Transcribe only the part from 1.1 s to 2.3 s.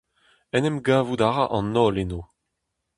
a ra an holl eno.